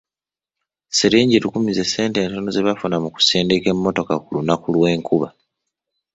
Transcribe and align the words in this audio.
Siringi 0.95 1.37
lukumu 1.43 1.69
ze 1.77 1.85
ssente 1.87 2.17
entono 2.21 2.49
ze 2.55 2.65
bafuna 2.67 2.97
mu 3.03 3.09
kusindika 3.15 3.67
emmotoka 3.73 4.13
ku 4.23 4.29
lunaku 4.35 4.65
lw'enkuba. 4.75 5.27